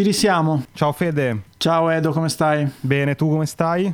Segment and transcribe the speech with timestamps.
[0.00, 0.64] Ci risiamo.
[0.72, 1.42] Ciao Fede.
[1.58, 2.66] Ciao Edo, come stai?
[2.80, 3.92] Bene, tu come stai?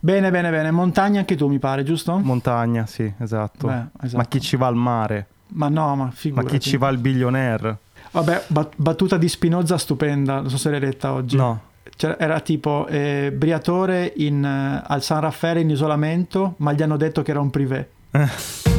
[0.00, 0.72] Bene, bene, bene.
[0.72, 2.18] Montagna anche tu, mi pare, giusto?
[2.18, 3.68] Montagna, sì, esatto.
[3.68, 4.16] Beh, esatto.
[4.16, 5.28] Ma chi ci va al mare?
[5.50, 6.46] Ma no, ma figurati.
[6.46, 7.78] Ma chi ci va al billionaire?
[8.10, 11.36] Vabbè, bat- battuta di Spinoza stupenda, non so se l'hai letta oggi.
[11.36, 11.60] No.
[11.94, 16.96] Cioè, era tipo eh, Briatore in, eh, al San Raffaele in isolamento, ma gli hanno
[16.96, 17.90] detto che era un privé.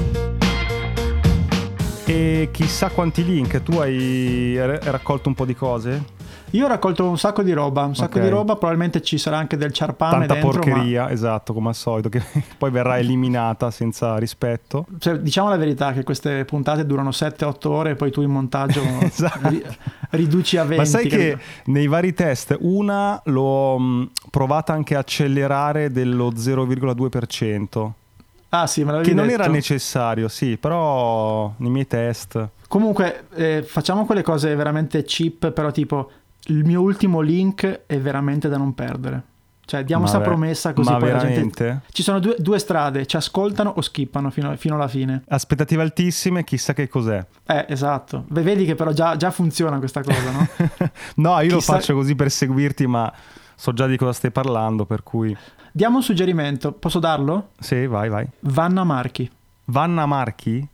[2.08, 6.04] E chissà quanti link, tu hai raccolto un po' di cose?
[6.56, 8.24] Io ho raccolto un sacco di roba, un sacco Ok.
[8.24, 12.10] di roba, probabilmente ci sarà anche del ciarpame Tanta dentro, porcheria, esatto, come al solito,
[12.10, 12.22] che
[12.58, 14.86] poi verrà eliminata senza rispetto.
[14.90, 18.30] ma cioè, diciamo la verità che queste puntate durano 7-8 ore e poi tu in
[18.32, 19.50] montaggio Esatto.
[19.50, 19.64] ri-
[20.12, 20.78] riduci a 20.
[20.78, 21.72] Ma sai che capito?
[21.72, 27.90] nei vari test una l'ho mh, provata anche a accelerare dello 0,2%,
[28.50, 29.42] Ah sì, che non detto.
[29.42, 32.48] era necessario, sì, però nei miei test...
[32.70, 36.10] Comunque, eh, facciamo quelle cose veramente cheap, però tipo
[36.48, 39.24] il mio ultimo link è veramente da non perdere.
[39.68, 41.34] Cioè, diamo Ma sta ve- promessa così ma poi la gente...
[41.64, 41.82] veramente?
[41.92, 45.24] Ci sono due, due strade, ci ascoltano o skippano fino, fino alla fine.
[45.28, 47.26] Aspettative altissime, chissà che cos'è.
[47.48, 48.26] Eh, esatto.
[48.28, 50.48] Beh, vedi che però già, già funziona questa cosa, no?
[51.16, 53.12] no, io lo Chissà- faccio così per seguirti, ma
[53.56, 55.36] so già di cosa stai parlando, per cui...
[55.72, 57.50] Diamo un suggerimento, posso darlo?
[57.60, 58.28] Sì, vai, vai.
[58.42, 59.30] Vanna Marchi.
[59.66, 60.66] Vanna Marchi?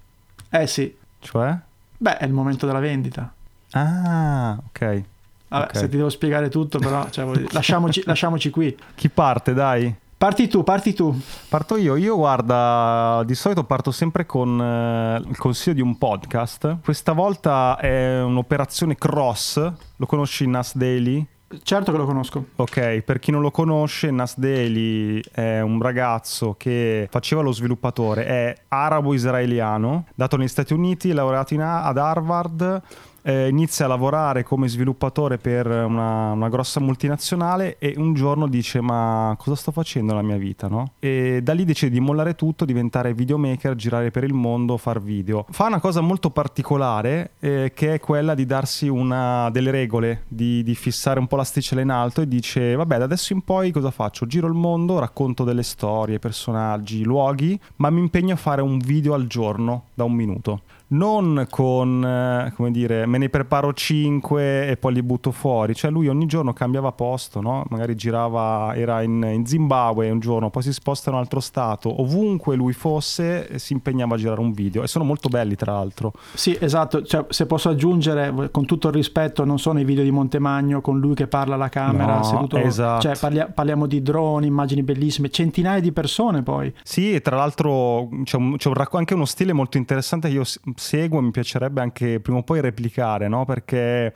[0.50, 1.58] Eh sì, Cioè?
[1.98, 3.32] beh, è il momento della vendita.
[3.72, 5.04] Ah, ok.
[5.52, 5.76] Vabbè, Ok.
[5.78, 8.76] se ti devo spiegare tutto, però, cioè, lasciamoci, lasciamoci qui.
[8.96, 9.94] Chi parte, dai?
[10.18, 11.20] Parti tu, parti tu.
[11.50, 11.96] Parto io.
[11.96, 16.78] Io, guarda, di solito parto sempre con eh, il consiglio di un podcast.
[16.84, 19.56] Questa volta è un'operazione cross.
[19.96, 21.26] Lo conosci Nas Daily?
[21.64, 22.46] Certo che lo conosco.
[22.58, 28.26] Ok, per chi non lo conosce, Nas Daily è un ragazzo che faceva lo sviluppatore,
[28.26, 32.82] è arabo-israeliano, dato negli Stati Uniti, laureato in ad Harvard,
[33.24, 38.82] eh, inizia a lavorare come sviluppatore per una, una grossa multinazionale e un giorno dice
[38.82, 40.94] ma cosa sto facendo nella mia vita, no?
[41.00, 45.46] E da lì decide di mollare tutto, diventare videomaker, girare per il mondo, far video.
[45.50, 50.64] Fa una cosa molto particolare eh, che è quella di darsi una delle regole, di,
[50.64, 53.92] di fissare un po' l'asticella in alto e dice vabbè da adesso in poi cosa
[53.92, 54.26] faccio?
[54.26, 59.14] Giro il mondo, racconto delle storie, personaggi, luoghi, ma mi impegno a fare un video
[59.14, 60.62] al giorno da un minuto.
[60.92, 65.74] Non con, eh, come dire, me ne preparo 5 e poi li butto fuori.
[65.74, 67.64] Cioè lui ogni giorno cambiava posto, no?
[67.70, 72.02] Magari girava, era in, in Zimbabwe un giorno, poi si sposta in un altro stato.
[72.02, 74.84] Ovunque lui fosse eh, si impegnava a girare un video.
[74.84, 76.12] E sono molto belli tra l'altro.
[76.34, 77.04] Sì, esatto.
[77.04, 81.00] Cioè, se posso aggiungere, con tutto il rispetto, non sono i video di Montemagno con
[81.00, 82.58] lui che parla alla camera, No, seduto.
[82.58, 83.02] esatto.
[83.04, 86.74] Cioè, parlia- parliamo di droni, immagini bellissime, centinaia di persone poi.
[86.84, 90.44] Sì, e tra l'altro c'è, un- c'è un anche uno stile molto interessante che io
[90.82, 93.46] seguo mi piacerebbe anche prima o poi replicare, no?
[93.46, 94.14] Perché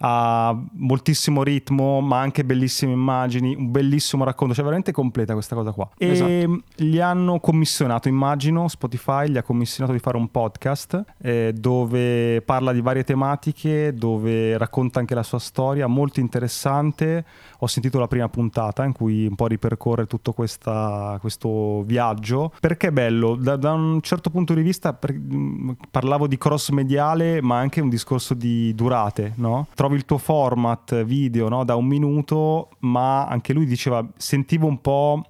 [0.00, 5.72] ha moltissimo ritmo, ma anche bellissime immagini, un bellissimo racconto, cioè veramente completa questa cosa
[5.72, 5.88] qua.
[5.96, 6.60] E Esatto.
[6.76, 12.72] gli hanno commissionato, immagino, Spotify gli ha commissionato di fare un podcast eh, dove parla
[12.72, 17.24] di varie tematiche, dove racconta anche la sua storia, molto interessante.
[17.60, 22.52] Ho sentito la prima puntata in cui un po' ripercorre tutto questa- questo viaggio.
[22.60, 23.34] Perché è bello?
[23.34, 27.80] Da, da un certo punto di vista per- mh, parlavo di cross mediale, ma anche
[27.80, 29.66] un discorso di durate, no?
[29.88, 31.64] Trovi il tuo format video no?
[31.64, 35.24] da un minuto, ma anche lui diceva, sentivo un po'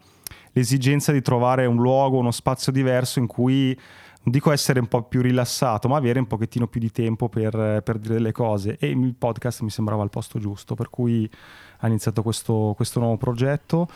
[0.51, 5.03] l'esigenza di trovare un luogo, uno spazio diverso in cui non dico essere un po'
[5.03, 8.79] più rilassato, ma avere un pochettino più di tempo per, per dire delle cose.
[8.81, 11.31] E il podcast mi sembrava il posto giusto, per cui
[11.79, 13.87] ha iniziato questo, questo nuovo progetto.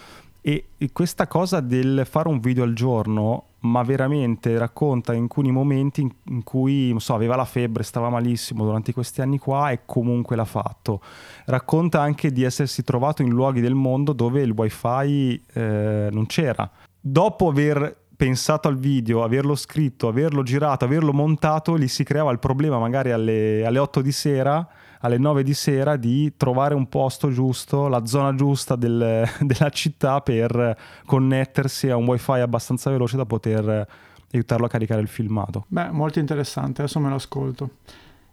[0.44, 6.10] E, questa cosa del fare un video al giorno, ma veramente racconta alcuni momenti in,
[6.24, 10.44] in cui, so, aveva la febbre, stava malissimo durante questi anni qua e comunque l'ha
[10.44, 11.00] fatto.
[11.46, 16.68] Racconta anche di essersi trovato in luoghi del mondo dove il wifi eh, non c'era.
[17.00, 22.40] Dopo aver pensato al video, averlo scritto, averlo girato, averlo montato, gli si creava il
[22.40, 24.68] problema magari alle, alle 8 di sera,
[25.02, 30.20] alle 9 di sera di trovare un posto giusto, la zona giusta del- della città
[30.20, 33.86] per connettersi a un wifi abbastanza veloce da poter
[34.32, 35.66] aiutarlo a caricare il filmato.
[35.68, 37.70] Beh, molto interessante, adesso me lo ascolto.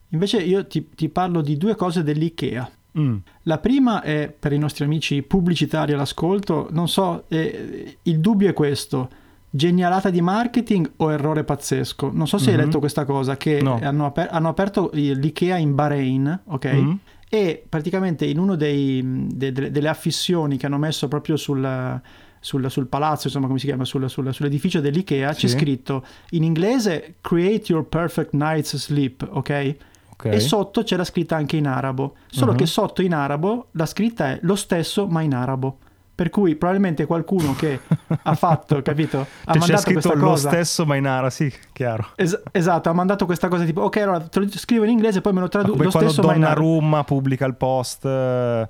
[0.09, 2.71] Invece io ti, ti parlo di due cose dell'IKEA.
[2.97, 3.17] Mm.
[3.43, 8.53] La prima è per i nostri amici pubblicitari all'ascolto, non so, eh, il dubbio è
[8.53, 9.09] questo,
[9.49, 12.11] genialata di marketing o errore pazzesco?
[12.13, 12.57] Non so se Mhm.
[12.59, 13.79] hai letto questa cosa, che No.
[13.81, 16.71] hanno, aper- hanno aperto l'IKEA in Bahrain, ok?
[16.73, 16.91] Mm.
[17.29, 19.01] E praticamente in uno dei,
[19.33, 22.01] de- delle- affissioni che hanno messo proprio sul,
[22.39, 25.49] sul, sul palazzo, insomma come si chiama, sul, sul- sull'edificio dell'IKEA, c'è Sì.
[25.49, 29.75] scritto in inglese Create your perfect night's sleep, ok?
[30.21, 32.15] E sotto c'è la scritta anche in arabo.
[32.27, 32.57] Solo Mhm.
[32.57, 35.77] che sotto in arabo la scritta è lo stesso ma in arabo.
[36.19, 37.79] Per cui probabilmente qualcuno che
[38.23, 39.19] ha fatto, capito?
[39.19, 40.49] Ha Cioè, c'è mandato scritto lo cosa.
[40.49, 42.07] stesso ma in ara, sì, chiaro.
[42.17, 45.31] Es- esatto, ha mandato questa cosa tipo, ok, allora te lo scrivo in inglese, poi
[45.31, 46.27] me lo traduco Come lo quando stesso.
[46.27, 48.03] Donnarumma pubblica il post.
[48.03, 48.67] eh,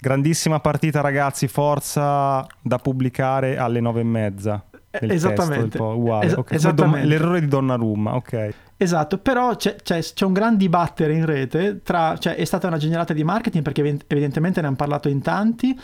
[0.00, 1.46] Grandissima partita, ragazzi.
[1.46, 4.64] Forza da pubblicare alle nove e mezza.
[4.90, 5.76] Eh, esattamente.
[5.76, 6.24] po' uguale.
[6.26, 6.44] Es- ok.
[6.46, 7.00] Come esattamente.
[7.00, 8.54] Dom- l'errore di Donnarumma, ok.
[8.78, 12.78] Esatto, però c'è, c'è- c'è un gran dibattere in rete tra, cioè è stata una
[12.78, 15.78] genialata di marketing perché evi- evidentemente ne hanno parlato in tanti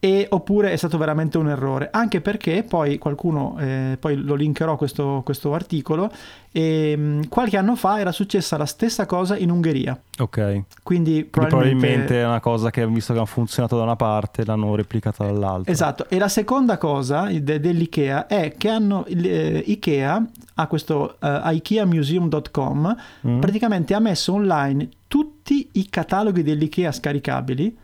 [0.00, 4.76] e, oppure è stato veramente un errore, anche perché poi qualcuno, eh, poi lo linkerò
[4.76, 6.10] questo, questo articolo,
[6.50, 10.62] e, mh, qualche anno fa era successa la stessa cosa in Ungheria, Ok.
[10.82, 11.48] Quindi probabilmente...
[11.48, 12.20] probabilmente...
[12.20, 15.70] è una cosa che, visto che ha funzionato da una parte, l'hanno replicata dall'altra.
[15.70, 21.40] Esatto, e la seconda cosa de- dell'IKEA è che hanno, eh, IKEA ha questo eh,
[21.54, 23.40] ikeamuseum.com Mm?
[23.40, 27.76] praticamente ha messo online tutti i cataloghi dell'IKEA scaricabili,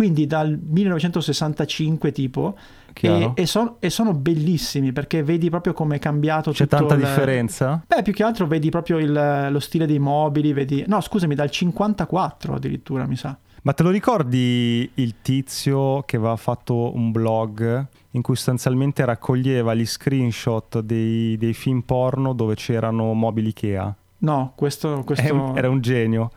[0.00, 2.56] quindi dal 1965 tipo,
[3.02, 7.00] e, e son- e sono bellissimi perché vedi proprio come è cambiato C'è tanta il-
[7.00, 7.82] differenza?
[7.86, 10.84] Beh, più che altro vedi proprio il- lo stile dei mobili, vedi...
[10.86, 13.36] No, scusami, dal 54 addirittura, mi sa.
[13.62, 19.74] Ma te lo ricordi il tizio che aveva fatto un blog in cui sostanzialmente raccoglieva
[19.74, 23.94] gli screenshot dei, dei film porno dove c'erano mobili Ikea?
[24.20, 25.02] No, questo...
[25.04, 25.54] questo...
[25.56, 26.30] Era un genio.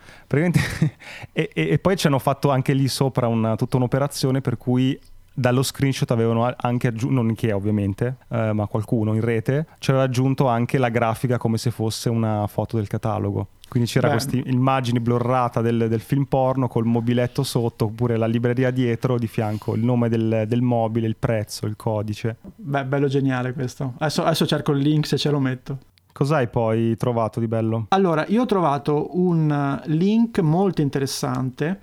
[1.32, 5.00] E, e- poi ci hanno fatto anche lì sopra una- tutta un'operazione per cui
[5.36, 10.06] dallo screenshot avevano anche aggiunto, non Ikea ovviamente, eh, ma qualcuno in rete, ci aveva
[10.06, 13.48] aggiunto anche la grafica come se fosse una foto del catalogo.
[13.68, 18.70] Quindi c'era questa immagine blurrata del, del film porno col mobiletto sotto, oppure la libreria
[18.70, 22.38] dietro, di fianco il nome del, del mobile, il prezzo, il codice.
[22.56, 23.94] Beh, bello geniale questo.
[23.98, 25.80] Adesso, adesso cerco il link se ce lo metto.
[26.13, 27.88] Cos'hai poi trovato di bello?
[27.89, 31.80] Allora, io ho trovato un link molto interessante,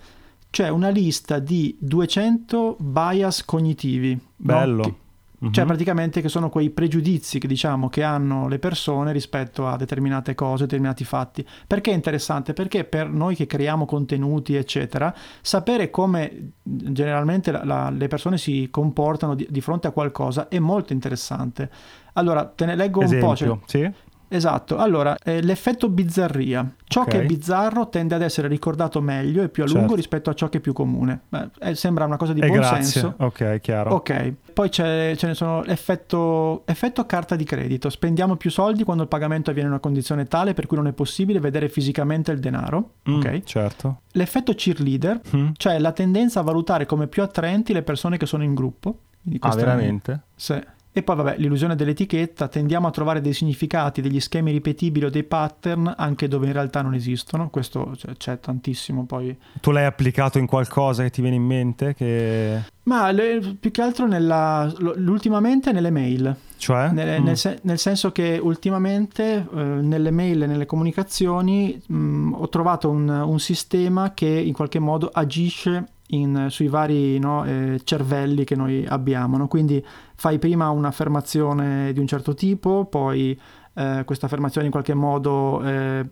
[0.51, 4.13] cioè una lista di 200 bias cognitivi.
[4.15, 4.21] no?
[4.37, 4.83] Bello.
[4.83, 4.95] Che-
[5.41, 5.53] Mhm.
[5.53, 10.35] Cioè praticamente che sono quei pregiudizi che diciamo che hanno le persone rispetto a determinate
[10.35, 11.43] cose, determinati fatti.
[11.67, 12.53] Perché è interessante?
[12.53, 18.69] Perché per noi che creiamo contenuti, eccetera, sapere come generalmente la- la- le persone si
[18.71, 21.71] comportano di, di fronte a qualcosa è molto interessante.
[22.15, 23.35] Allora, te ne leggo un po'.
[23.35, 23.91] cioè- Esempio, sì?
[24.33, 26.65] Esatto, allora eh, l'effetto bizzarria.
[26.85, 27.09] Ciò Ok.
[27.09, 29.81] che è bizzarro tende ad essere ricordato meglio e più a Certo.
[29.81, 31.23] lungo rispetto a ciò che è più comune.
[31.29, 32.83] Beh, eh, sembra una cosa di E buon grazie.
[32.85, 33.15] senso.
[33.19, 33.91] Ok, chiaro.
[33.95, 37.91] Ok, poi c'è, ce ne sono l'effetto effetto carta di credito.
[37.91, 40.93] Spendiamo più soldi quando il pagamento avviene in una condizione tale per cui non è
[40.93, 42.91] possibile vedere fisicamente il denaro.
[43.11, 43.43] Mm, Ok.
[43.43, 44.01] Certo.
[44.13, 45.49] L'effetto cheerleader, Mm.
[45.57, 48.97] cioè la tendenza a valutare come più attraenti le persone che sono in gruppo.
[49.23, 50.21] Quindi Ah, questo è- veramente?
[50.37, 50.59] sì.
[50.93, 55.23] E poi vabbè, l'illusione dell'etichetta, tendiamo a trovare dei significati, degli schemi ripetibili o dei
[55.23, 59.37] pattern anche dove in realtà non esistono, questo cioè, c'è tantissimo poi.
[59.61, 61.95] Tu l'hai applicato in qualcosa che ti viene in mente?
[61.95, 62.61] Che...
[62.85, 64.73] Ma le- più che altro nella,
[65.07, 66.91] ultimamente nelle mail, Cioè?
[66.91, 67.25] nel, Mm.
[67.25, 72.91] nel sen- nel senso che ultimamente eh, nelle mail e nelle comunicazioni mh, ho trovato
[72.91, 78.57] un, un sistema che in qualche modo agisce in- sui vari no, eh, cervelli che
[78.57, 79.37] noi abbiamo.
[79.37, 79.49] no?
[79.49, 79.85] Quindi
[80.15, 83.39] fai prima un'affermazione di un certo tipo, poi
[83.75, 86.05] eh, questa affermazione in qualche modo eh,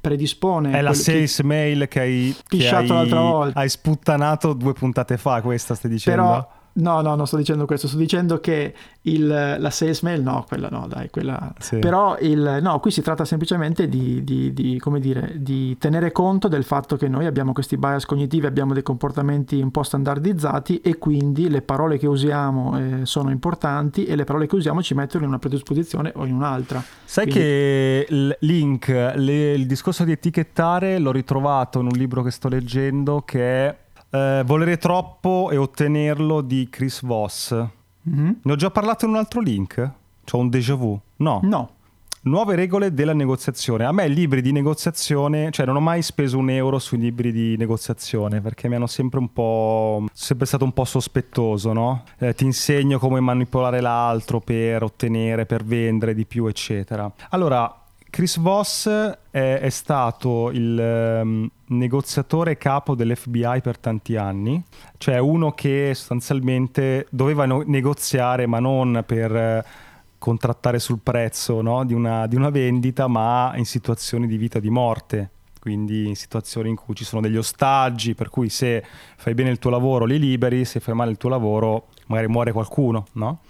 [0.00, 0.72] predispone...
[0.72, 3.60] È la sales mail che hai, che hai, l'altra volta.
[3.60, 6.22] hai sputtanato due puntate fa, questa stai dicendo?
[6.22, 10.44] Però, no, no, non sto dicendo questo, sto dicendo che il- la sales mail, no,
[10.46, 11.52] quella no, dai, quella...
[11.58, 11.78] Sì.
[11.78, 16.48] Però, il, no, qui si tratta semplicemente di, di- di, come dire, di tenere conto
[16.48, 20.98] del fatto che noi abbiamo questi bias cognitivi, abbiamo dei comportamenti un po' standardizzati e
[20.98, 25.24] quindi le parole che usiamo eh, sono importanti e le parole che usiamo ci mettono
[25.24, 26.82] in una predisposizione o in un'altra.
[27.04, 32.22] Sai Quindi- che il link, le- il discorso di etichettare l'ho ritrovato in un libro
[32.22, 33.76] che sto leggendo che è
[34.12, 37.52] eh, Volere troppo e ottenerlo di Chris Voss.
[38.02, 38.40] Mhm.
[38.42, 39.90] Ne ho già parlato in un altro link?
[40.24, 40.98] C'ho un déjà vu?
[41.16, 41.40] No.
[41.42, 41.70] No,
[42.24, 43.84] Nuove regole della negoziazione.
[43.84, 47.56] A me libri di negoziazione, cioè non ho mai speso un euro sui libri di
[47.56, 50.04] negoziazione perché mi hanno sempre un po'.
[50.12, 52.04] sempre stato un po' sospettoso, no?
[52.18, 57.12] Eh, ti insegno come manipolare l'altro per ottenere, per vendere di più, eccetera.
[57.30, 57.76] Allora.
[58.12, 58.90] Chris Voss
[59.30, 64.62] è, è stato il ehm, negoziatore capo dell'FBI per tanti anni,
[64.98, 69.64] cioè uno che sostanzialmente doveva no- negoziare ma non per eh,
[70.18, 74.60] contrattare sul prezzo no, di, una, di una vendita, ma in situazioni di vita o
[74.60, 75.30] di morte.
[75.58, 78.84] quindi in situazioni in cui ci sono degli ostaggi, per cui se
[79.16, 82.52] fai bene il tuo lavoro li liberi, se fai male il tuo lavoro magari muore
[82.52, 83.40] qualcuno, no?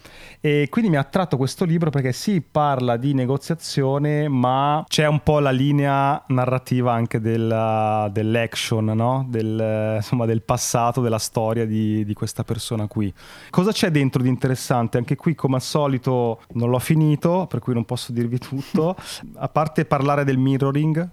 [0.45, 5.21] E quindi mi ha attratto questo libro perché sì, parla di negoziazione, ma c'è un
[5.21, 9.25] po' la linea narrativa anche della, dell'action, no?
[9.29, 13.15] Del, insomma, del passato, della storia di, di questa persona qui.
[13.51, 14.99] Cosa c'è dentro di interessante?
[14.99, 18.97] Anche qui, come al solito, non l'ho finito, per cui non posso dirvi tutto.
[19.39, 21.09] A parte parlare del mirroring,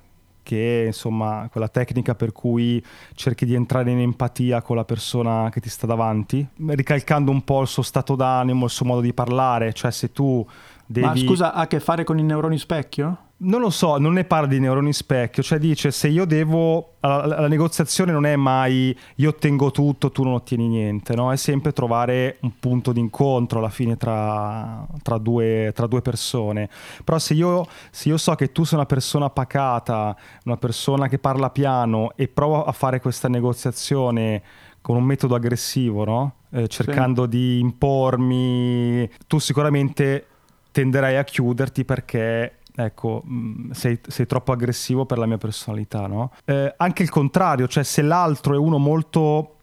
[0.49, 5.61] che insomma quella tecnica per cui cerchi di entrare in empatia con la persona che
[5.61, 9.73] ti sta davanti, ricalcando un po' il suo stato d'animo, il suo modo di parlare,
[9.73, 10.43] cioè se tu
[10.87, 11.05] devi...
[11.05, 13.17] Ma scusa, ha a che fare con i neuroni specchio?
[13.41, 17.25] Non lo so, non ne parla di neuroni specchio, cioè dice se io devo, la,
[17.25, 21.31] la, negoziazione non è mai io ottengo tutto, tu non ottieni niente, no?
[21.31, 26.69] è sempre trovare un punto d'incontro alla fine tra, tra, due, tra due, persone.
[27.05, 31.17] Però se io, se io so che tu sei una persona pacata, una persona che
[31.17, 34.43] parla piano e provo a fare questa negoziazione
[34.81, 36.33] con un metodo aggressivo, no?
[36.51, 37.29] eh, cercando sì.
[37.29, 40.25] di impormi, tu sicuramente
[40.71, 46.31] tenderai a chiuderti perché ecco, mm, sei, sei, troppo aggressivo per la mia personalità, no?
[46.45, 49.55] Eh, anche il contrario, cioè se l'altro è uno molto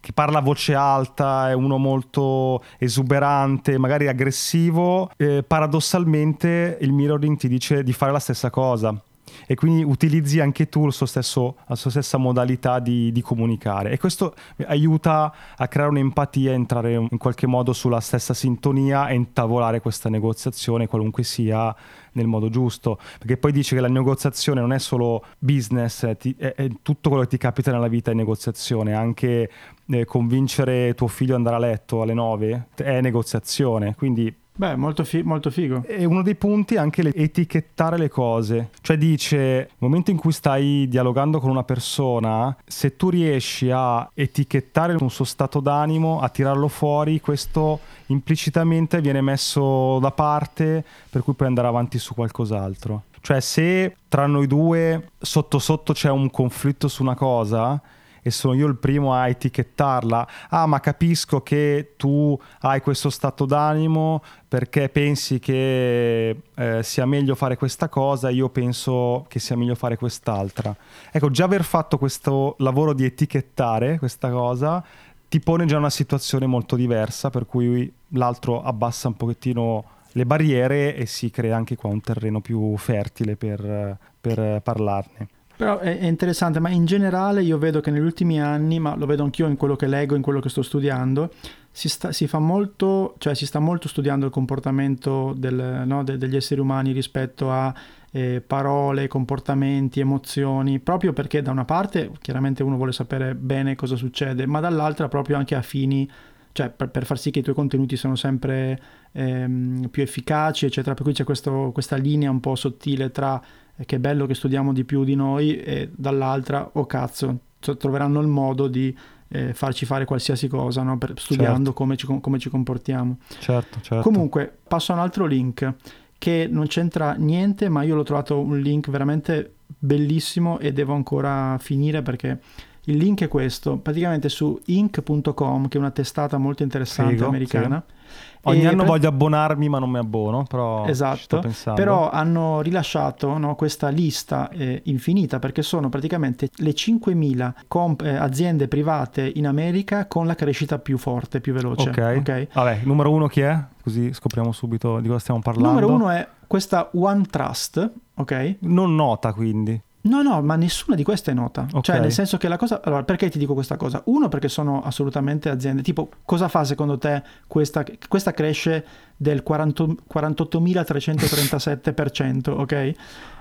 [0.00, 7.36] che parla a voce alta, è uno molto esuberante, magari aggressivo, eh, paradossalmente il mirroring
[7.36, 9.00] ti dice di fare la stessa cosa
[9.46, 14.34] e quindi utilizzi anche tu stesso, la sua stessa modalità di, di, comunicare e questo
[14.66, 20.86] aiuta a creare un'empatia, entrare in qualche modo sulla stessa sintonia e intavolare questa negoziazione
[20.86, 21.74] qualunque sia
[22.12, 26.54] nel modo giusto perché poi dice che la negoziazione non è solo business è, è,
[26.54, 29.50] è tutto quello che ti capita nella vita è negoziazione anche
[29.86, 35.02] eh, convincere tuo figlio ad andare a letto alle 9 è negoziazione quindi Beh, molto,
[35.04, 35.82] fi- molto figo.
[35.86, 38.68] E uno dei punti è anche le- etichettare le cose.
[38.82, 44.08] Cioè dice, nel momento in cui stai dialogando con una persona, se tu riesci a
[44.12, 51.22] etichettare un suo stato d'animo, a tirarlo fuori, questo implicitamente viene messo da parte, per
[51.22, 53.04] cui puoi andare avanti su qualcos'altro.
[53.22, 57.80] Cioè se tra noi due sotto sotto c'è un conflitto su una cosa,
[58.22, 60.28] e sono io il primo a etichettarla.
[60.50, 67.34] Ah, ma capisco che tu hai questo stato d'animo perché pensi che eh, sia meglio
[67.34, 70.74] fare questa cosa, io penso che sia meglio fare quest'altra.
[71.10, 74.84] Ecco, già aver fatto questo lavoro di etichettare questa cosa
[75.32, 80.94] ti pone già una situazione molto diversa, per cui l'altro abbassa un pochettino le barriere
[80.94, 85.28] e si crea anche qua un terreno più fertile per, per parlarne.
[85.62, 89.06] Però è, è, interessante, ma in generale io vedo che negli ultimi anni, ma lo
[89.06, 91.30] vedo anch'io in quello che leggo, in quello che sto studiando,
[91.70, 96.34] si sta, si molto, cioè si sta molto studiando il comportamento del, no, de, degli
[96.34, 97.72] esseri umani rispetto a
[98.10, 103.94] eh, parole, comportamenti, emozioni, proprio perché da una parte chiaramente uno vuole sapere bene cosa
[103.94, 106.10] succede, ma dall'altra proprio anche a fini
[106.52, 108.80] cioè per, per, far sì che i tuoi contenuti siano sempre
[109.12, 110.94] ehm, più efficaci, eccetera.
[110.94, 113.40] Per cui c'è questo, questa linea un po' sottile tra
[113.84, 118.26] che è bello che studiamo di più di noi e dall'altra, oh cazzo, troveranno il
[118.26, 118.96] modo di
[119.28, 120.98] eh, farci fare qualsiasi cosa no?
[120.98, 121.72] per, studiando certo.
[121.72, 123.16] come, ci, come, ci, comportiamo.
[123.38, 124.02] Certo, certo.
[124.02, 125.74] Comunque, passo a un altro link
[126.18, 131.56] che non c'entra niente, ma io l'ho trovato un link veramente bellissimo e devo ancora
[131.58, 132.38] finire perché
[132.84, 137.84] il link è questo, praticamente su inc.com, che è una testata molto interessante Figo, americana.
[137.86, 138.00] Sì
[138.44, 138.86] Ogni e anno per...
[138.86, 141.42] voglio abbonarmi ma non mi abbono, però esatto,
[141.74, 148.16] però hanno rilasciato no, questa lista eh, infinita perché sono praticamente le 5.000 comp- eh,
[148.16, 151.90] aziende private in America con la crescita più forte, più veloce.
[151.90, 152.48] Ok, okay?
[152.52, 153.56] vabbè, numero uno chi è?
[153.80, 155.80] Così scopriamo subito di cosa stiamo parlando.
[155.80, 158.56] Numero uno è questa OneTrust, ok?
[158.60, 159.80] Non nota quindi.
[160.02, 161.66] No, no, ma nessuna di queste è nota.
[161.68, 161.82] Okay.
[161.82, 162.80] Cioè, nel senso che la cosa.
[162.82, 164.02] Allora, perché ti dico questa cosa?
[164.06, 165.82] Uno, perché sono assolutamente aziende.
[165.82, 168.84] Tipo, cosa fa secondo te questa, questa cresce
[169.16, 172.92] del 40, 48.337%, ok?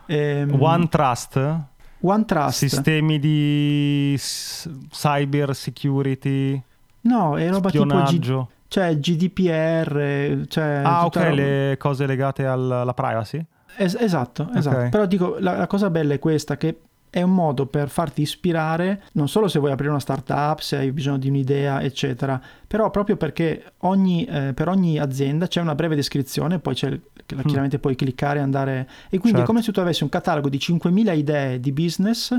[0.06, 1.60] Ehm, One Trust?
[2.02, 2.58] One Trust.
[2.58, 6.62] Sistemi di cyber security.
[7.02, 8.20] No, è roba spionaggio.
[8.20, 8.44] tipo.
[8.44, 10.46] G- cioè GDPR.
[10.48, 11.30] Cioè ah, ok, roba...
[11.32, 13.44] le cose legate alla privacy?
[13.76, 14.78] Es- esatto, esatto.
[14.78, 14.90] Okay.
[14.90, 16.78] Però dico, la, la cosa bella è questa, che
[17.12, 20.92] è un modo per farti ispirare non solo se vuoi aprire una startup, se hai
[20.94, 25.96] bisogno di un'idea, eccetera, però proprio perché ogni, eh, per ogni azienda c'è una breve
[25.96, 27.40] descrizione, poi c'è, mm.
[27.42, 28.88] chiaramente puoi cliccare e andare...
[29.10, 29.42] E quindi certo.
[29.42, 32.34] è come se tu avessi un catalogo di 5.000 idee di business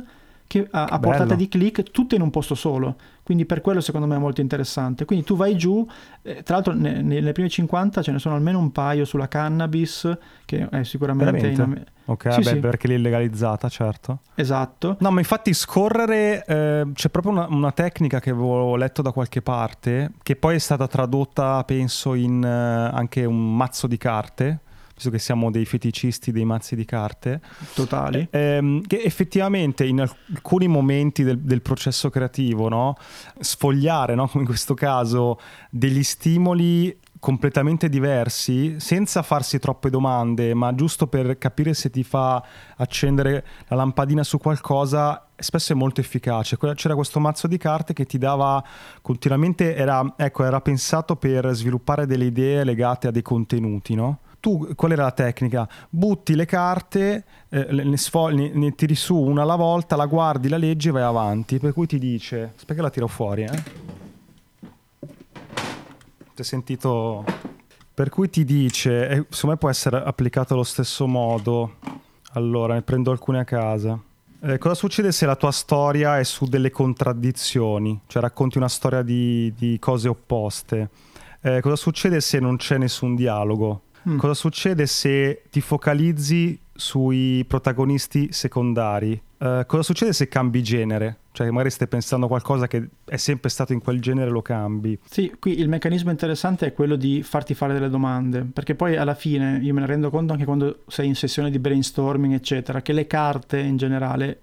[0.53, 2.97] che a, a portata di click tutte in un posto solo.
[3.23, 5.07] Quindi per quello secondo me è molto interessante.
[5.07, 5.87] Quindi tu vai giù,
[6.21, 10.15] eh, tra l'altro ne, nelle prime 50 ce ne sono almeno un paio sulla cannabis,
[10.45, 11.47] che è sicuramente...
[11.47, 11.85] In...
[12.05, 12.57] Ok, sì, beh, sì.
[12.59, 14.19] perché l'è illegalizzata, certo.
[14.35, 14.97] Esatto.
[15.01, 19.41] No, ma infatti scorrere, eh, c'è proprio una, una, tecnica che avevo letto da qualche
[19.41, 24.61] parte, che poi è stata tradotta, penso, in eh, anche un mazzo di carte
[25.03, 27.41] visto che siamo dei feticisti dei mazzi di carte.
[27.75, 28.29] Totali.
[28.31, 32.97] Ehm, che effettivamente in alcuni momenti del, del processo creativo, no?
[33.41, 34.29] sfogliare, no?
[34.31, 35.41] come in questo caso,
[35.71, 42.43] degli stimoli completamente diversi senza farsi troppe domande, ma giusto per capire se ti fa
[42.77, 46.59] accendere la lampadina su qualcosa, spesso è molto efficace.
[46.75, 48.63] C'era questo mazzo di carte che ti dava
[49.03, 54.19] continuamente, era, ecco, era pensato per sviluppare delle idee legate a dei contenuti, no?
[54.43, 55.69] Tu qual era la tecnica?
[55.89, 60.57] Butti le carte, eh, ne, sfogli, ne, tiri su una alla volta, la guardi, la
[60.57, 61.61] leggi e vai avanti.
[61.61, 63.63] Per cui ti dice, aspetta che la tiro fuori, eh.
[66.35, 67.25] Ti hai sentito?
[67.95, 71.77] Per cui ti dice, e secondo me può essere applicato allo stesso modo.
[72.33, 73.97] Allora, ne prendo alcune a casa.
[74.41, 78.01] Eh, cosa succede se la tua storia è su delle contraddizioni?
[78.09, 80.91] Cioè racconti una storia di, di cose opposte.
[81.41, 83.83] Eh, cosa succede se non c'è nessun dialogo?
[84.09, 84.19] Mm.
[84.19, 89.21] Cosa succede se ti focalizzi sui protagonisti secondari?
[89.39, 91.19] Uh, cosa succede se cambi genere?
[91.33, 94.99] Cioè, magari stai pensando a qualcosa che è sempre stato in quel genere, lo cambi.
[95.09, 99.15] Sì, qui il meccanismo interessante è quello di farti fare delle domande, perché poi alla
[99.15, 102.93] fine io me ne rendo conto anche quando sei in sessione di brainstorming, eccetera, che
[102.93, 104.41] le carte in generale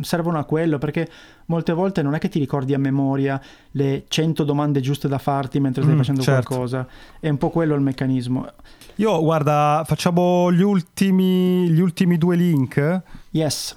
[0.00, 1.08] servono a quello perché
[1.46, 3.40] molte volte non è che ti ricordi a memoria
[3.72, 6.48] le 100 domande giuste da farti mentre stai mm, facendo certo.
[6.48, 6.86] qualcosa.
[7.20, 8.46] È un po' quello il meccanismo.
[8.96, 13.02] Io guarda facciamo gli ultimi, gli ultimi due link.
[13.30, 13.76] Yes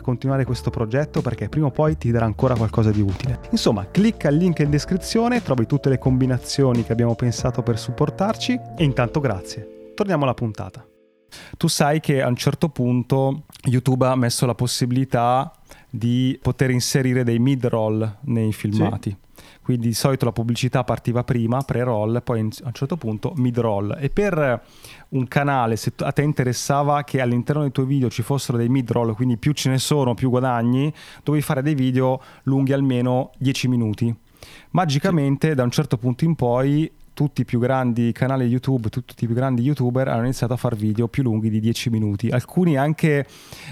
[0.01, 3.39] continuare questo progetto perché prima o poi ti darà ancora qualcosa di utile.
[3.51, 8.59] Insomma, clicca il link in descrizione, trovi tutte le combinazioni che abbiamo pensato per supportarci
[8.77, 9.93] e intanto grazie.
[9.95, 10.85] Torniamo alla puntata.
[11.57, 15.51] Tu sai che a un certo punto YouTube ha messo la possibilità
[15.89, 19.09] di poter inserire dei mid-roll nei filmati.
[19.09, 19.29] Sì.
[19.61, 23.97] Quindi di solito la pubblicità partiva prima, pre-roll, poi a un certo punto mid-roll.
[23.99, 24.61] E per
[25.09, 29.13] un canale, se a te interessava che all'interno dei tuoi video ci fossero dei mid-roll,
[29.13, 30.91] quindi più ce ne sono, più guadagni,
[31.23, 34.15] dovevi fare dei video lunghi almeno 10 minuti.
[34.71, 35.55] Magicamente sì.
[35.55, 39.35] da un certo punto in poi tutti i più grandi canali YouTube, tutti i più
[39.35, 43.27] grandi youtuber hanno iniziato a fare video più lunghi di 10 minuti, alcuni anche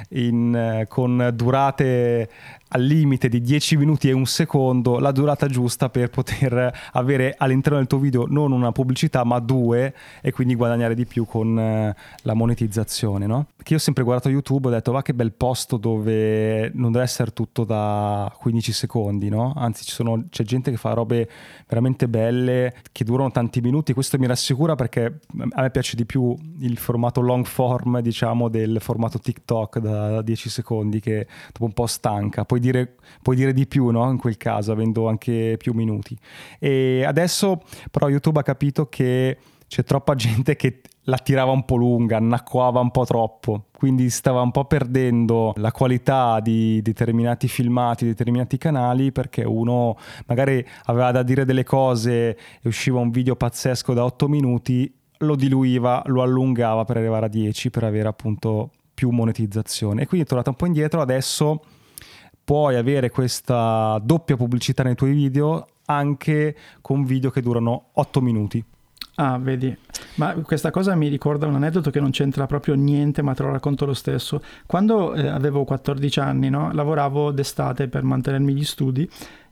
[0.10, 2.30] in, eh, con durate
[2.70, 7.78] al limite di 10 minuti e un secondo la durata giusta per poter avere all'interno
[7.78, 11.96] del tuo video non una pubblicità ma due e quindi guadagnare di più con eh,
[12.22, 13.48] la monetizzazione no?
[13.64, 17.04] che io ho sempre guardato YouTube ho detto va che bel posto dove non deve
[17.04, 19.54] essere tutto da 15 secondi no?
[19.56, 21.28] anzi sono, c'è gente che fa robe
[21.68, 25.20] veramente belle che durano tanti minuti questo mi rassicura perché
[25.52, 30.50] a me piace di più il formato long form diciamo del formato TikTok da 10
[30.50, 34.10] secondi che dopo un po' stanca poi puoi dire, puoi dire di più no?
[34.10, 36.18] in quel caso, avendo anche più minuti.
[36.60, 41.76] E adesso però YouTube ha capito che c'è troppa gente che la tirava un po'
[41.76, 48.06] lunga, annacquava un po' troppo, quindi stava un po' perdendo la qualità di determinati filmati,
[48.06, 53.94] determinati canali, perché uno magari aveva da dire delle cose e usciva un video pazzesco
[53.94, 59.10] da 8 minuti, lo diluiva, lo allungava per arrivare a 10 per avere appunto più
[59.10, 60.04] monetizzazione.
[60.04, 61.62] E quindi è tornato un po' indietro, adesso
[62.50, 68.66] puoi avere questa doppia pubblicità nei tuoi video anche con video che durano 8 minuti.
[69.18, 69.78] Ah, vedi.
[70.16, 73.52] Ma questa cosa mi ricorda un aneddoto che non c'entra proprio niente, ma te lo
[73.52, 74.42] racconto lo stesso.
[74.66, 79.08] Quando eh, avevo 14 anni, no, lavoravo d'estate per mantenermi gli studi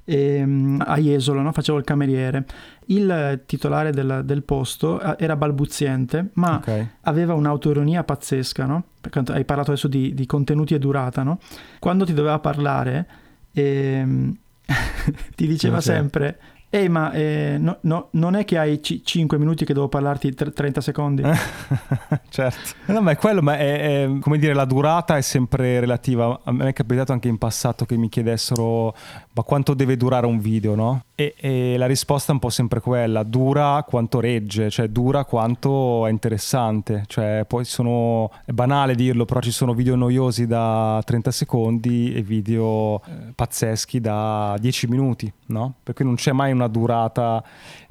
[0.09, 1.51] e, mm, a Jesolo, no?
[1.51, 2.45] facevo il cameriere.
[2.85, 6.87] Il titolare del, del posto eh, era balbuziente, ma okay.
[7.01, 8.83] aveva un'autoironia pazzesca, no?
[9.01, 11.39] Perché hai parlato adesso di, di contenuti e durata, no?
[11.79, 13.05] Quando ti doveva parlare,
[13.51, 14.33] ehm,
[15.35, 16.39] ti diceva sempre
[16.77, 20.31] Ehi, ma eh, no, no, non è che hai c- 5 minuti che devo parlarti
[20.33, 21.23] t- 30 secondi?
[22.29, 22.75] certo.
[22.85, 26.39] No, ma è quello, ma è, è, come dire, la durata è sempre relativa.
[26.43, 28.93] A me è capitato anche in passato che mi chiedessero
[29.37, 31.03] ma quanto deve durare un video, no?
[31.13, 36.07] E, e, la risposta è un po' sempre quella, dura quanto regge, cioè dura quanto
[36.07, 41.31] è interessante, cioè poi sono, è banale dirlo, però ci sono video noiosi da 30
[41.31, 45.75] secondi e video eh, pazzeschi da 10 minuti, no?
[45.83, 47.43] Per cui non c'è mai una durata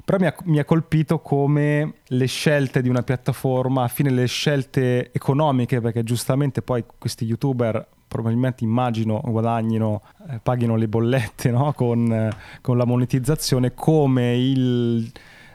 [0.07, 4.25] però mi ha, mi ha, colpito come le scelte di una piattaforma, a fine le
[4.25, 11.73] scelte economiche, perché giustamente poi questi youtuber probabilmente immagino guadagnino, eh, paghino le bollette no?
[11.73, 12.29] con, eh,
[12.61, 15.11] con, la monetizzazione, come il,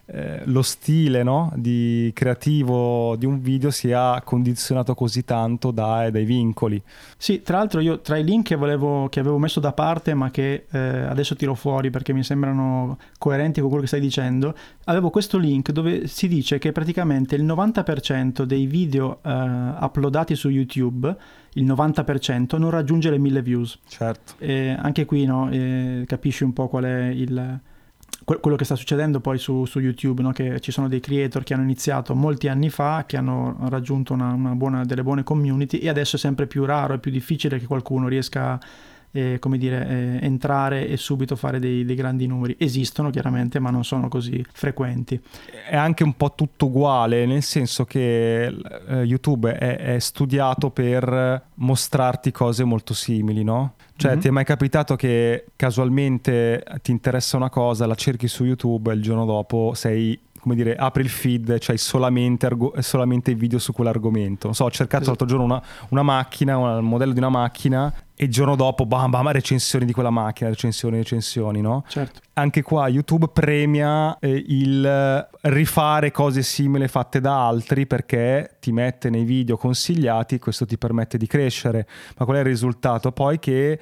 [0.06, 1.52] eh, lo stile no?
[1.54, 6.82] di creativo di un video sia condizionato così tanto dai, dai vincoli.
[7.16, 10.30] Sì, tra l'altro io tra i link che, volevo, che avevo messo da parte ma
[10.30, 15.10] che eh, adesso tiro fuori perché mi sembrano coerenti con quello che stai dicendo, avevo
[15.10, 21.16] questo link dove si dice che praticamente il 90% dei video eh, uploadati su YouTube
[21.54, 23.78] il 90% non raggiunge le 1000 views.
[23.86, 24.34] Certo.
[24.38, 27.60] E anche qui no, eh, capisci un po' qual è il,
[28.24, 30.32] quello che sta succedendo poi su, su YouTube, no?
[30.32, 34.32] che ci sono dei creator che hanno iniziato molti anni fa, che hanno raggiunto una,
[34.32, 37.66] una buona, delle buone community e adesso è sempre più raro, è più difficile che
[37.66, 38.60] qualcuno riesca a
[39.12, 42.56] eh, come dire, eh, entrare e subito fare dei, dei, grandi numeri.
[42.58, 45.20] Esistono chiaramente, ma non sono così frequenti.
[45.68, 51.42] È anche un po' tutto uguale, nel senso che eh, YouTube è, è, studiato per
[51.54, 53.74] mostrarti cose molto simili, no?
[53.96, 54.20] Cioè, mm-hmm.
[54.20, 58.94] ti è mai capitato che casualmente ti interessa una cosa, la cerchi su YouTube e
[58.94, 63.60] il giorno dopo sei come dire, apri il feed c'hai solamente, argo- solamente i video
[63.60, 64.46] su quell'argomento.
[64.46, 68.24] Non so, ho cercato l'altro giorno una, una macchina, un modello di una macchina e
[68.24, 71.84] il giorno dopo, bam, bam, recensioni di quella macchina, recensioni, recensioni, no?
[71.86, 72.18] Certo.
[72.32, 79.10] Anche qua YouTube premia eh, il rifare cose simili fatte da altri perché ti mette
[79.10, 81.86] nei video consigliati e questo ti permette di crescere.
[82.16, 83.12] Ma qual è il risultato?
[83.12, 83.78] Poi che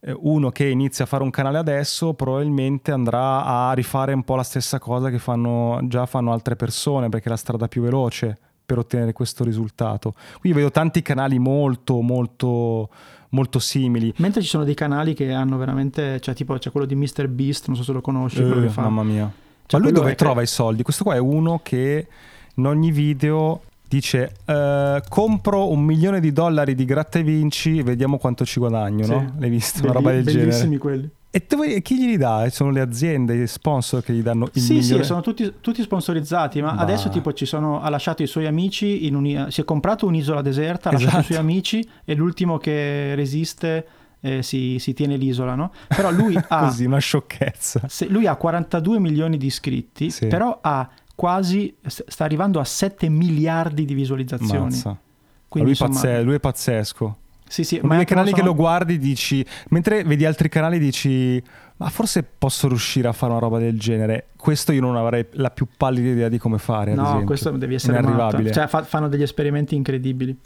[0.00, 4.42] uno che inizia a fare un canale adesso probabilmente andrà a rifare un po' la
[4.42, 8.78] stessa cosa che fanno, già fanno altre persone perché è la strada più veloce per
[8.78, 10.14] ottenere questo risultato.
[10.40, 12.90] Qui vedo tanti canali molto molto
[13.30, 14.12] molto simili.
[14.18, 17.28] Mentre ci sono dei canali che hanno veramente, cioè tipo c'è quello di Mr.
[17.28, 19.30] Beast, non so se lo conosci, eh, Mamma mia.
[19.66, 20.44] Cioè, Ma lui dove trova che...
[20.44, 20.82] i soldi?
[20.82, 22.06] Questo qua è uno che
[22.54, 28.18] in ogni video dice uh, compro un milione di dollari di gratta e vinci vediamo
[28.18, 29.10] quanto ci guadagno sì.
[29.10, 29.34] no?
[29.38, 29.80] l'hai visto?
[29.80, 32.48] Belli, una roba del bellissimi genere quelli e dove, chi glieli dà?
[32.50, 35.02] Sono le aziende, gli sponsor che gli danno il sì, migliore?
[35.02, 36.80] Sì, sono tutti, tutti sponsorizzati, ma bah.
[36.80, 40.40] adesso tipo ci sono, ha lasciato i suoi amici, in un, si è comprato un'isola
[40.40, 41.04] deserta, ha esatto.
[41.04, 43.86] lasciato i suoi amici e l'ultimo che resiste
[44.20, 45.70] eh, si, si, tiene l'isola, no?
[45.86, 46.64] Però lui ha...
[46.64, 47.82] Così, una sciocchezza.
[47.88, 50.28] Se, lui ha 42 milioni di iscritti, sì.
[50.28, 54.80] però ha quasi, sta arrivando a 7 miliardi di visualizzazioni.
[55.48, 57.16] Quindi, lui, insomma, pazze- lui è pazzesco.
[57.48, 58.40] Sì, sì, ma nei canali sono...
[58.40, 61.42] che lo guardi dici, mentre vedi altri canali dici,
[61.78, 64.28] ma forse posso riuscire a fare una roba del genere.
[64.36, 66.94] Questo io non avrei la più pallida idea di come fare.
[66.94, 68.52] No, questo devi essere inarrivabile.
[68.52, 70.38] Cioè, fa- fanno degli esperimenti incredibili.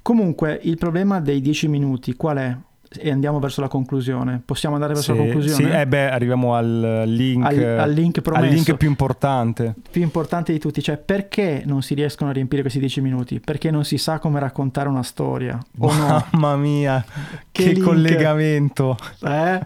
[0.00, 2.56] Comunque, il problema dei 10 minuti qual è?
[2.98, 4.40] E andiamo verso la conclusione.
[4.44, 5.70] Possiamo andare verso sì, la conclusione?
[5.70, 9.74] Sì, eh beh, arriviamo al link, al, al, link promesso, al link più importante.
[9.90, 13.40] Più importante di tutti, cioè perché non si riescono a riempire questi dieci minuti?
[13.40, 15.58] Perché non si sa come raccontare una storia.
[15.78, 16.24] O no?
[16.32, 17.04] Mamma mia,
[17.50, 18.96] che, che collegamento.
[19.22, 19.60] Eh?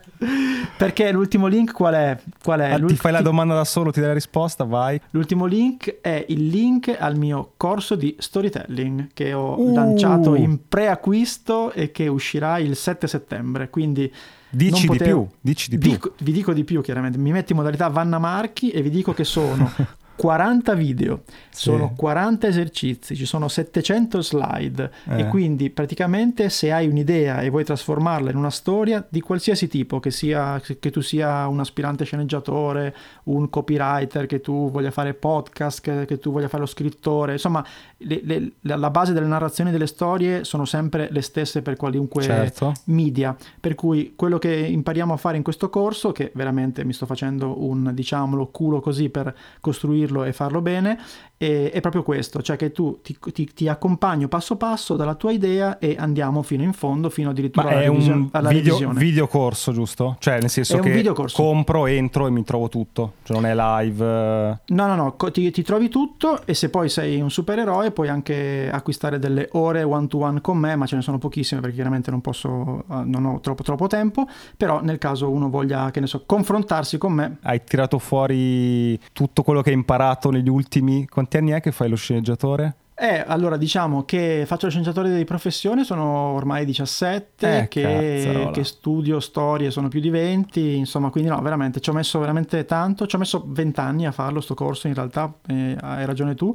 [0.77, 2.19] Perché l'ultimo link qual è?
[2.43, 2.73] Qual è?
[2.73, 5.01] Ah, ti fai la domanda da solo, ti dai la risposta, vai.
[5.11, 9.75] L'ultimo link è il link al mio corso di storytelling che ho uh.
[9.75, 14.13] lanciato in preacquisto e che uscirà il 7 settembre settembre, quindi...
[14.51, 15.21] Dici potevo...
[15.21, 15.91] di più, dici di più.
[15.91, 19.13] Dico, vi dico di più chiaramente, mi metto in modalità Vanna Marchi e vi dico
[19.13, 19.71] che sono
[20.19, 21.71] 40 video, sì.
[21.71, 25.21] sono 40 esercizi, ci sono 700 slide eh.
[25.21, 30.01] e quindi praticamente se hai un'idea e vuoi trasformarla in una storia di qualsiasi tipo,
[30.01, 35.81] che, sia, che tu sia un aspirante sceneggiatore, un copywriter, che tu voglia fare podcast,
[35.81, 37.65] che, che tu voglia fare lo scrittore, insomma
[37.99, 42.73] le, le, la base delle narrazioni delle storie sono sempre le stesse per qualunque certo.
[42.87, 47.07] media, per cui quello che impariamo a fare in questo corso, che veramente mi sto
[47.07, 50.99] facendo un diciamolo culo così per costruire costruirlo e farlo bene
[51.39, 55.31] e, è proprio questo, cioè che tu ti, ti, ti, accompagno passo passo dalla tua
[55.31, 58.99] idea e andiamo fino in fondo, fino addirittura Ma alla, è un alla video, revisione.
[58.99, 60.17] videocorso, giusto?
[60.19, 63.15] Cioè, nel senso È che compro, entro e mi trovo tutto.
[63.23, 64.05] Cioè, non è live.
[64.05, 67.93] eh, No, no, no, co- ti, ti trovi tutto e se poi sei un supereroe
[67.93, 71.61] puoi anche acquistare delle ore one to one con me, ma ce ne sono pochissime
[71.61, 75.91] perché chiaramente non posso, eh, non ho troppo, troppo tempo, però nel caso uno voglia,
[75.93, 80.49] che ne so, confrontarsi con me, Hai tirato fuori tutto quello che hai imparato negli
[80.49, 81.07] ultimi.
[81.07, 82.77] Quanti anni è che fai lo sceneggiatore?
[83.01, 88.65] Eh, allora diciamo che faccio lo scienziatore di professione, sono ormai 17, Eh, che, che
[88.65, 93.07] studio storie, sono più di 20, insomma, quindi no, veramente ci ho messo veramente tanto,
[93.07, 96.53] ci ho messo 20 anni a farlo sto corso in realtà, eh, hai ragione tu,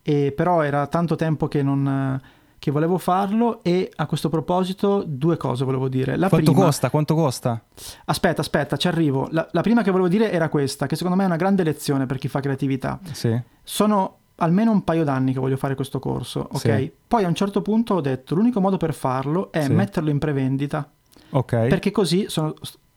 [0.00, 2.18] e però era tanto tempo che non
[2.62, 6.14] che volevo farlo e a questo proposito due cose volevo dire.
[6.16, 6.90] La Quanto prima, costa?
[6.90, 7.60] Quanto costa?
[8.04, 9.26] aspetta, aspetta, ci arrivo.
[9.32, 12.06] La, la prima che volevo dire era questa, che secondo me è una grande lezione
[12.06, 13.00] per chi fa creatività.
[13.10, 13.36] Sì.
[13.64, 16.58] Sono almeno un paio d'anni che voglio fare questo corso, ok?
[16.60, 16.92] Sì.
[17.08, 19.72] Poi a un certo punto ho detto l'unico modo per farlo è Sì.
[19.72, 20.88] metterlo in prevendita,
[21.30, 21.66] Ok.
[21.66, 22.54] perché così sono...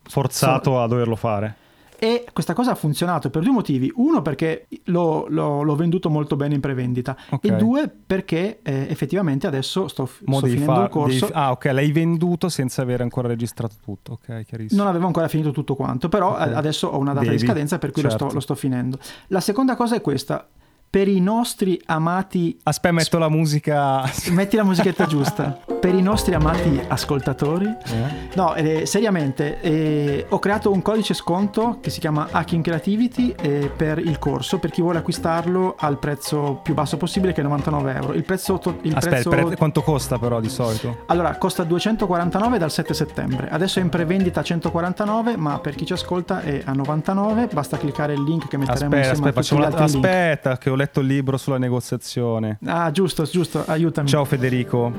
[0.07, 1.55] Forzato a doverlo fare.
[2.05, 3.91] E questa cosa ha funzionato per due motivi.
[3.95, 7.45] Uno perché l'ho, l'ho- l'ho venduto molto bene in prevendita Ok.
[7.45, 11.25] e due perché eh, effettivamente adesso sto, Mo sto finendo far- il corso.
[11.25, 14.13] devi- ah, ok, l'hai venduto senza aver ancora registrato tutto.
[14.21, 14.81] Ok, chiarissimo.
[14.81, 16.47] Non avevo ancora finito tutto quanto, però Ok.
[16.47, 18.25] eh, adesso ho una data Devi, di scadenza per cui lo, certo.
[18.25, 18.99] sto, lo sto finendo.
[19.27, 20.47] La seconda cosa è questa.
[20.95, 24.09] Per i nostri amati Aspetta, metto la musica.
[24.31, 25.59] Metti la musichetta giusta.
[25.77, 27.65] Per i nostri amati ascoltatori.
[27.65, 28.29] Eh?
[28.35, 33.69] No, eh, seriamente, eh, ho creato un codice sconto che si chiama Hacking Creativity eh,
[33.75, 37.93] per il corso, per chi vuole acquistarlo al prezzo più basso possibile che è 99
[37.93, 38.13] euro.
[38.13, 38.57] Il prezzo...
[38.57, 41.03] to- il Aspetta, prezzo- pre- quanto costa però di solito?
[41.07, 43.49] Allora, costa 249 dal 7 settembre.
[43.49, 47.49] Adesso è in prevendita a 149, ma per chi ci ascolta è a 99.
[47.51, 50.05] Basta cliccare il link che metteremo Aspetta, insieme aspetta, a tutti gli altri link.
[50.05, 52.57] aspetta, che ho letto il libro sulla negoziazione.
[52.65, 54.07] Ah, giusto, giusto, aiutami.
[54.07, 54.91] Ciao Federico,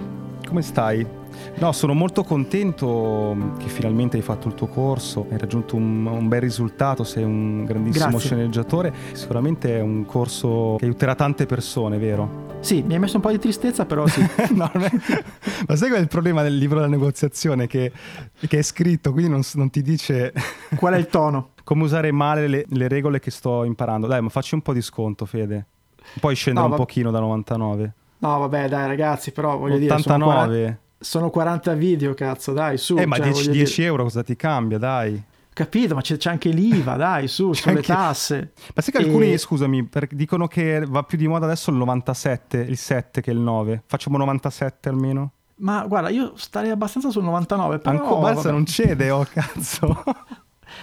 [0.47, 1.07] come stai?
[1.59, 6.29] No, sono molto contento che finalmente hai fatto il tuo corso, hai raggiunto un, un
[6.29, 8.29] bel risultato, sei un grandissimo Grazie.
[8.29, 8.95] sceneggiatore.
[9.13, 12.45] Sicuramente è un corso che aiuterà tante persone, vero?
[12.61, 14.21] Sì, mi hai messo un po' di tristezza, però sì.
[14.55, 14.91] No, è-
[15.69, 17.67] Ma sai qual è il problema del libro della negoziazione?
[17.67, 17.93] Che,
[18.47, 20.33] che è scritto, quindi non, non ti dice
[20.75, 21.51] Qual è il tono?
[21.65, 24.07] come usare male le, le regole che sto imparando.
[24.07, 25.67] Dai, ma facci un po' di sconto, Fede.
[26.21, 27.93] Puoi scendere No, un va- pochino da 99.
[28.19, 30.57] No, vabbè, dai, ragazzi, però voglio dire, sono 89.
[30.59, 32.97] 40, sono 40 video, cazzo, dai, su.
[32.97, 35.23] eh, ma cioè, 10, voglio 10 dire- euro cosa ti cambia, dai?
[35.53, 38.53] Capito, ma c'è, c'è anche l'IVA, dai, su, C'è sulle anche- tasse.
[38.75, 41.77] Ma sai che alcuni, E- scusami, per- dicono che va più di moda adesso il
[41.77, 43.83] 97, il 7 che il 9.
[43.87, 45.31] Facciamo 97 almeno?
[45.59, 47.97] Ma guarda, io starei abbastanza sul 99, però...
[47.99, 48.51] Ancora Balsa vabbè.
[48.53, 50.03] non cede, oh cazzo.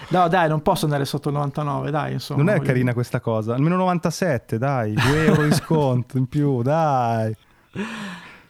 [0.09, 2.41] No, dai, non posso andare sotto il 99, dai, insomma.
[2.43, 3.53] non è voglio carina questa cosa.
[3.55, 4.93] Almeno 97, dai.
[4.93, 7.35] 2 euro di sconto in più, dai.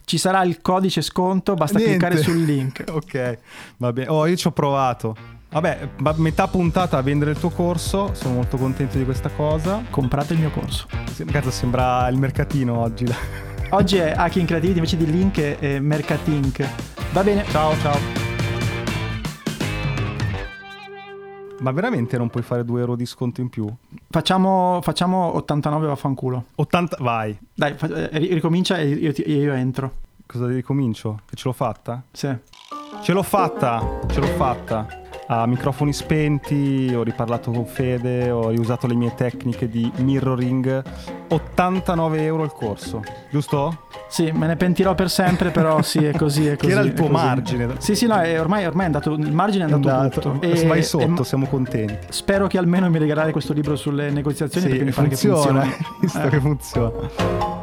[0.05, 1.97] Ci sarà il codice sconto, basta Niente.
[1.97, 2.83] cliccare sul link.
[2.91, 3.37] Ok,
[3.77, 4.09] va bene.
[4.09, 5.15] Oh, io ci ho provato.
[5.49, 8.13] Vabbè, metà puntata a vendere il tuo corso.
[8.13, 9.83] Sono molto contento di questa cosa.
[9.89, 10.87] Comprate il mio corso.
[11.31, 13.05] Cazzo, sembra il mercatino oggi.
[13.69, 16.67] Oggi è Hacking Creativity invece di link è è Mercatink.
[17.11, 18.22] Va bene, ciao, ciao.
[21.63, 23.65] Ma veramente non puoi fare 2 euro di sconto in più?
[24.09, 26.43] facciamo, facciamo 89 vaffanculo.
[26.55, 27.37] 80, vai.
[27.53, 29.91] Dai, fa- eh, ri- ricomincia e io, ti- io entro.
[30.25, 31.21] Cosa ricomincio?
[31.25, 32.03] Che ce l'ho fatta?
[32.11, 32.35] Sì.
[33.01, 35.02] Ce l'ho fatta, ce l'ho fatta.
[35.27, 40.83] A microfoni spenti, ho riparlato con Fede, ho riusato le mie tecniche di mirroring.
[41.29, 43.85] 89 euro il corso, giusto?
[44.09, 46.45] Sì, me ne pentirò per sempre, però sì, è così.
[46.47, 47.25] È così che era il è tuo così.
[47.25, 47.67] margine?
[47.79, 50.41] Sì, sì, no, è- ormai, ormai è andato, il margine è andato, tutto.
[50.45, 51.97] E- Vai e- sotto, siamo contenti.
[52.09, 55.65] spero che almeno mi regalerai questo libro sulle negoziazioni perché mi pare che funziona,
[56.01, 56.29] visto Eh.
[56.29, 57.62] che funziona.